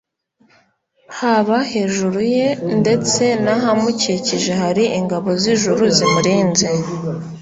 [1.17, 2.47] Haba hejuru ye
[2.79, 6.67] ndetse nahamukikije hari ingabo zijuru zimurinze